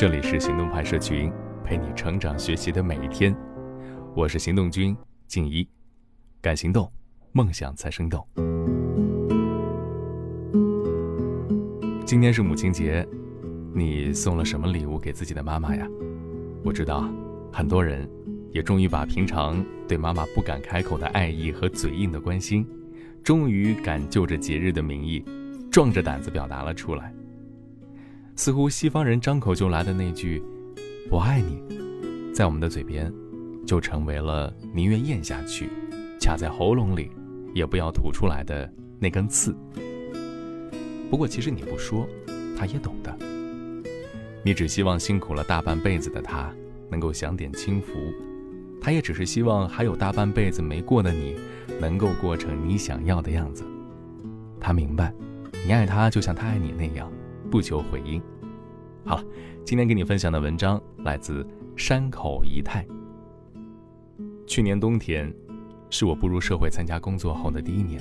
[0.00, 1.30] 这里是行动派社群，
[1.62, 3.36] 陪你成长学习的每一天。
[4.16, 5.68] 我是行动君静一，
[6.40, 6.90] 敢行动，
[7.32, 8.26] 梦想才生动。
[12.06, 13.06] 今天是母亲节，
[13.74, 15.86] 你送了什么礼物给自己的妈妈呀？
[16.64, 17.06] 我知道，
[17.52, 18.08] 很多人
[18.52, 22.66] 也终于把平常对妈妈不敢开口的爱意和嘴硬的关心，
[23.22, 25.22] 终于敢就着节日的名义，
[25.70, 27.12] 壮着胆子表达了出来。
[28.40, 30.42] 似乎西方人张口就来的那句
[31.12, 31.62] “我爱你”，
[32.32, 33.12] 在我们的嘴边，
[33.66, 35.68] 就成为了宁愿咽下去，
[36.18, 37.10] 卡在喉咙里，
[37.54, 38.66] 也不要吐出来的
[38.98, 39.54] 那根刺。
[41.10, 42.08] 不过，其实你不说，
[42.56, 43.14] 他也懂的。
[44.42, 46.50] 你只希望辛苦了大半辈子的他
[46.88, 47.92] 能够享点清福，
[48.80, 51.36] 他也只是希望还有大半辈子没过的你，
[51.78, 53.66] 能够过成你想要的样子。
[54.58, 55.12] 他明白，
[55.66, 57.12] 你爱他就像他爱你那样。
[57.50, 58.22] 不求回应。
[59.04, 59.24] 好了，
[59.64, 61.46] 今天给你分享的文章来自
[61.76, 62.86] 山口仪太。
[64.46, 65.32] 去年冬天，
[65.90, 68.00] 是我步入社会参加工作后的第一年。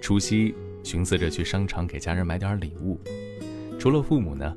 [0.00, 2.98] 除夕，寻思着去商场给家人买点礼物。
[3.78, 4.56] 除了父母呢，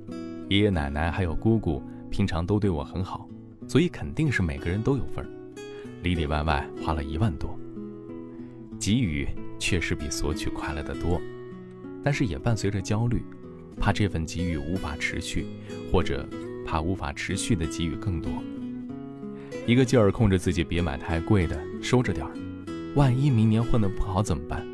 [0.50, 3.28] 爷爷奶奶还有姑姑，平常都对我很好，
[3.68, 5.30] 所以肯定是每个人都有份儿。
[6.02, 7.58] 里里外外花了一万多。
[8.80, 9.28] 给予
[9.60, 11.22] 确实比索取快乐得多，
[12.04, 13.24] 但是也伴随着焦虑。
[13.80, 15.46] 怕这份给予无法持续，
[15.92, 16.28] 或者
[16.66, 18.32] 怕无法持续的给予更多，
[19.68, 22.32] 一个劲儿控制自己别买太贵的，收着点儿，
[22.96, 24.66] 万一明年混得不好怎么办？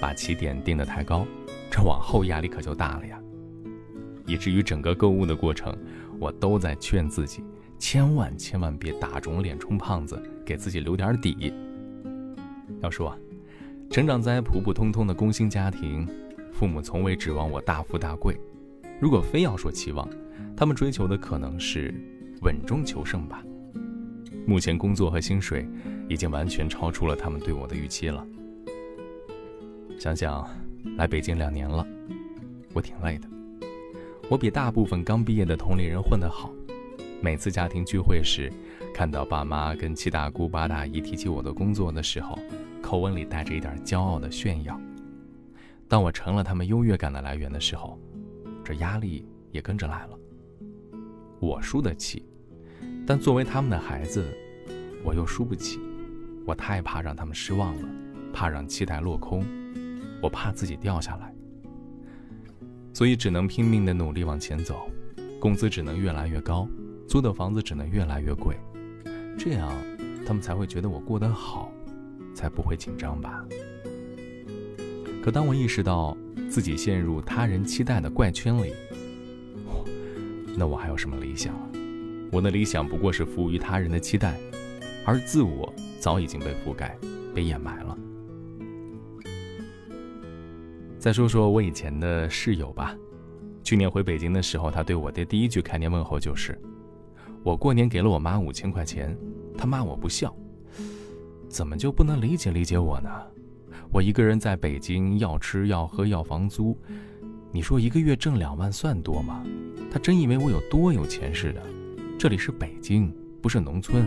[0.00, 1.26] 把起点定得太高，
[1.70, 3.18] 这往后压力可就大了呀。
[4.26, 5.76] 以至于整个购物的过程，
[6.18, 7.44] 我都在劝自己，
[7.78, 11.52] 千万千万别打肿脸充胖子，给自己留点底。
[12.80, 13.16] 要说，
[13.90, 16.08] 成长在普普通通的工薪家庭。
[16.54, 18.38] 父母从未指望我大富大贵，
[19.00, 20.08] 如果非要说期望，
[20.56, 21.92] 他们追求的可能是
[22.42, 23.42] 稳中求胜吧。
[24.46, 25.66] 目前工作和薪水
[26.08, 28.24] 已经完全超出了他们对我的预期了。
[29.98, 30.48] 想想
[30.96, 31.84] 来北京两年了，
[32.72, 33.28] 我挺累的。
[34.30, 36.52] 我比大部分刚毕业的同龄人混得好。
[37.20, 38.48] 每次家庭聚会时，
[38.94, 42.38] 看到爸妈跟七大姑八大姨提起我的工作的时候，
[42.80, 44.80] 口吻里带着一点骄傲的炫耀。
[45.88, 47.98] 当我成了他们优越感的来源的时候，
[48.64, 50.18] 这压力也跟着来了。
[51.40, 52.24] 我输得起，
[53.06, 54.24] 但作为他们的孩子，
[55.04, 55.78] 我又输不起。
[56.46, 57.88] 我太怕让他们失望了，
[58.32, 59.44] 怕让期待落空，
[60.22, 61.34] 我怕自己掉下来，
[62.92, 64.88] 所以只能拼命的努力往前走。
[65.40, 66.68] 工资只能越来越高，
[67.06, 68.56] 租的房子只能越来越贵，
[69.38, 69.70] 这样
[70.26, 71.70] 他们才会觉得我过得好，
[72.34, 73.44] 才不会紧张吧。
[75.24, 76.14] 可当我意识到
[76.50, 78.74] 自己陷入他人期待的怪圈里，
[80.54, 81.62] 那我还有什么理想啊？
[82.30, 84.38] 我的理想不过是服务于他人的期待，
[85.02, 86.94] 而自我早已经被覆盖、
[87.34, 87.98] 被掩埋了。
[90.98, 92.94] 再说说我以前的室友吧，
[93.62, 96.60] 去年回北京的时候，他对我的第一句开年问候就是
[97.42, 99.16] ：“我过年给了我妈五千块钱，
[99.56, 100.36] 他骂我不孝，
[101.48, 103.08] 怎么就不能理解理解我呢？”
[103.94, 106.76] 我一个人在北京要吃要喝要房租，
[107.52, 109.46] 你说一个月挣两万算多吗？
[109.88, 111.62] 他真以为我有多有钱似的。
[112.18, 114.04] 这里是北京，不是农村。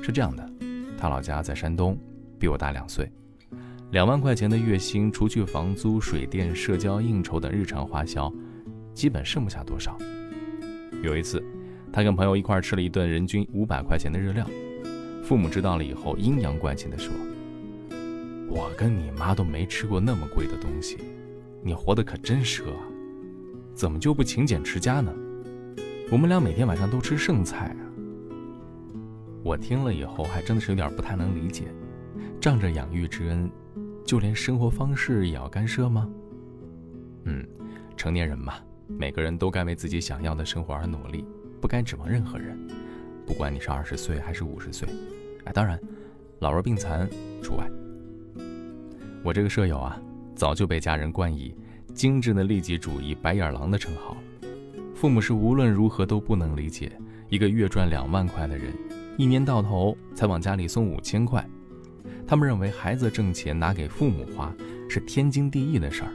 [0.00, 0.50] 是这样的，
[0.96, 1.98] 他老家在山东，
[2.38, 3.12] 比我大两岁。
[3.90, 8.32] 两万块钱的月薪，除去房租、水电、社交应酬等日常花销，
[8.94, 9.98] 基本剩不下多少。
[11.02, 11.44] 有一次，
[11.92, 14.46] 他跟朋友一块吃了一顿人均五百块钱的日料，
[15.22, 17.12] 父母知道了以后，阴阳怪气地说。
[18.50, 20.98] 我跟你妈都没吃过那么贵的东西，
[21.62, 22.64] 你活得可真奢，
[23.74, 25.14] 怎么就不勤俭持家呢？
[26.10, 27.82] 我们俩每天晚上都吃剩菜啊。
[29.44, 31.72] 我听了以后还真的是有点不太能理解，
[32.40, 33.48] 仗着养育之恩，
[34.04, 36.10] 就连生活方式也要干涉吗？
[37.26, 37.46] 嗯，
[37.96, 38.54] 成年人嘛，
[38.88, 41.24] 每个人都该为自己想要的生活而努力，
[41.60, 42.58] 不该指望任何人，
[43.24, 44.88] 不管你是二十岁还是五十岁，
[45.44, 45.80] 哎，当然，
[46.40, 47.08] 老弱病残
[47.40, 47.70] 除外。
[49.22, 50.00] 我这个舍友啊，
[50.34, 51.54] 早就被家人冠以
[51.94, 54.16] “精致的利己主义白眼狼”的称号。
[54.94, 56.90] 父母是无论如何都不能理解，
[57.28, 58.72] 一个月赚两万块的人，
[59.16, 61.46] 一年到头才往家里送五千块。
[62.26, 64.54] 他们认为孩子挣钱拿给父母花
[64.88, 66.10] 是天经地义的事儿，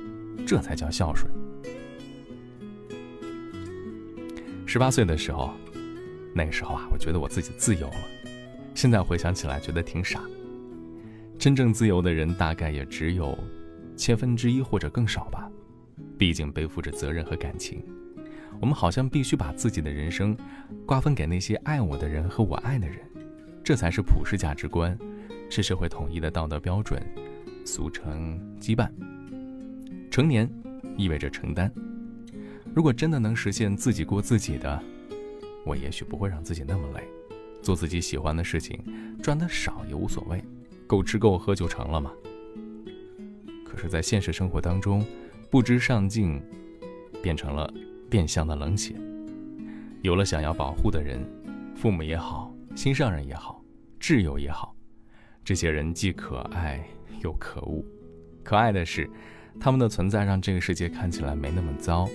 [0.46, 1.31] 这才叫孝顺。
[4.66, 5.54] 十八岁的时候，
[6.34, 7.96] 那个时候啊，我觉得我自己自由了。
[8.74, 10.22] 现在回想起来，觉得挺傻。
[11.38, 13.38] 真正自由的人大概也只有
[13.96, 15.50] 千分之一或者更少吧，
[16.18, 17.84] 毕竟背负着责任和感情。
[18.60, 20.36] 我们好像必须把自己的人生
[20.86, 23.00] 瓜分给那些爱我的人和我爱的人，
[23.64, 24.98] 这才是普世价值观，
[25.50, 27.02] 是社会统一的道德标准，
[27.66, 28.90] 俗称羁绊。
[30.10, 30.50] 成年
[30.98, 31.72] 意味着承担。
[32.74, 34.82] 如果真的能实现自己过自己的，
[35.66, 37.04] 我也许不会让自己那么累，
[37.62, 38.82] 做自己喜欢的事情，
[39.22, 40.42] 赚的少也无所谓，
[40.88, 42.12] 够吃够喝就成了嘛。
[43.66, 45.06] 可是，在现实生活当中，
[45.50, 46.42] 不知上进，
[47.22, 47.72] 变成了
[48.10, 48.96] 变相的冷血。
[50.02, 51.20] 有了想要保护的人，
[51.76, 53.64] 父母也好，心上人也好，
[54.00, 54.76] 挚友也好，
[55.44, 56.86] 这些人既可爱
[57.22, 57.84] 又可恶。
[58.44, 59.10] 可爱的是，
[59.60, 62.06] 他们的存在让这个世界看起来没那么糟；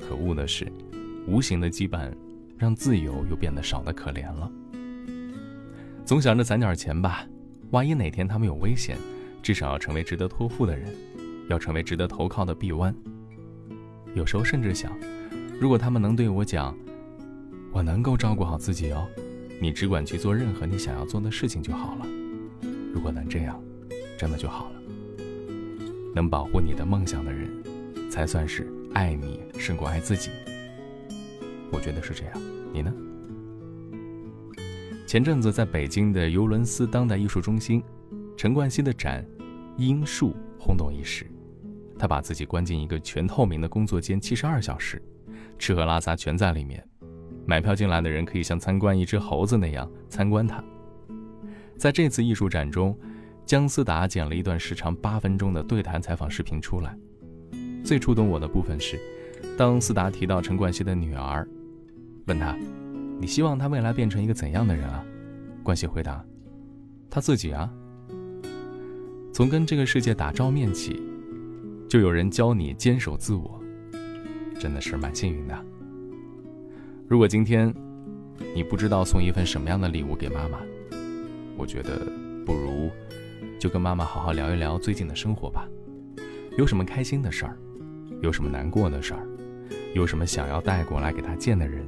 [0.00, 0.70] 可恶的是，
[1.26, 2.12] 无形的羁绊。
[2.58, 4.50] 让自由又变得少得可怜了。
[6.06, 7.22] 总想着攒点钱吧，
[7.70, 8.96] 万一哪天他们有危险，
[9.42, 10.88] 至少要成为值得托付的人，
[11.48, 12.94] 要成为值得投靠的臂弯。
[14.14, 14.92] 有时候甚至想，
[15.60, 16.76] 如果他们能对我讲
[17.72, 19.06] ：“我能够照顾好自己哦，
[19.60, 22.06] 你只管去做任何你想要做的事情就好了。”
[22.94, 23.60] 如果能这样，
[24.16, 24.76] 真的就好了。
[26.14, 27.50] 能保护你的梦想的人，
[28.08, 30.30] 才算是爱你胜过爱自己。
[31.70, 32.40] 我觉得是这样，
[32.72, 32.92] 你呢？
[35.06, 37.80] 前阵子在北京的尤伦斯当代艺术中心，
[38.36, 39.24] 陈冠希的展
[39.76, 41.24] 《樱树》轰动一时。
[41.96, 45.00] 他把自己关进一个全透明的工作间，七十二小时，
[45.60, 46.84] 吃喝拉撒全在里面。
[47.46, 50.62] 买票进来的人可以像参观一只猴子那样参观他。
[51.76, 52.98] 在这次艺术展中，
[53.44, 56.98] 姜思达剪了一段时长八分钟的对谈采访视频出来。
[57.84, 58.98] 最触动我的部分是，
[59.56, 61.46] 当思达提到陈冠希的女儿。
[62.26, 62.58] 问他
[63.18, 65.04] ：“你希望他未来变成一个怎样的人啊？”
[65.62, 66.24] 冠希回答
[67.10, 67.68] ：“他自己啊。
[69.32, 71.02] 从跟这个世界打照面起，
[71.88, 73.60] 就有人教你坚守自我，
[74.58, 75.64] 真的是蛮幸运的。
[77.08, 77.74] 如果今天
[78.54, 80.58] 你不知道送一份什么样的礼物给妈妈，
[81.56, 82.06] 我觉得
[82.44, 82.90] 不如
[83.58, 85.68] 就跟妈妈好好聊一聊最近的生活吧。
[86.56, 87.58] 有什么开心的事儿？
[88.22, 89.26] 有什么难过的事儿？
[89.94, 91.84] 有什么想要带过来给她见的人？”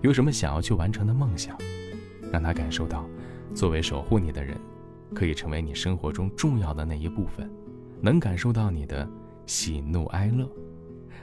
[0.00, 1.56] 有什么想要去完成的梦想，
[2.32, 3.04] 让他感受到，
[3.54, 4.56] 作为守护你的人，
[5.14, 7.50] 可以成为你生活中重要的那一部分，
[8.00, 9.08] 能感受到你的
[9.46, 10.48] 喜怒哀乐，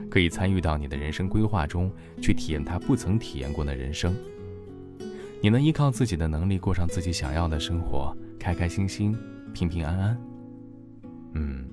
[0.09, 1.91] 可以参与到你的人生规划中
[2.21, 4.13] 去体验他不曾体验过的人生。
[5.41, 9.15] 你能依靠自己的能力过上自己想要的生活，开开心心，
[9.53, 10.17] 平平安安。
[11.33, 11.65] 嗯，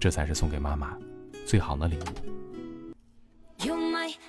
[0.00, 0.96] 这才是送给妈妈
[1.46, 2.51] 最好的礼物。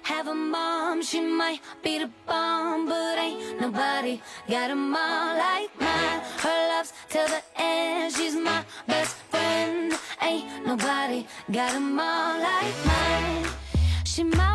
[0.04, 5.70] Have a mom, she might be the bomb, but ain't nobody got a mom like
[5.80, 6.22] mine.
[6.40, 9.98] Her love's till the end, she's my best friend.
[10.22, 13.48] Ain't nobody got a mom like mine.
[14.04, 14.53] She my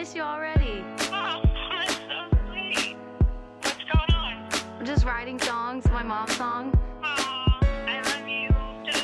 [0.00, 0.82] miss you already.
[1.12, 2.96] Oh, that's so sweet.
[3.60, 4.48] What's going on?
[4.78, 6.72] I'm just writing songs, my mom's song.
[7.04, 8.48] Oh, I love you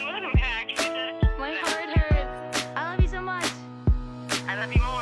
[0.07, 0.69] moon back.
[1.39, 2.67] My heart hurts.
[2.75, 3.47] I love you so much.
[4.49, 4.96] I love you more.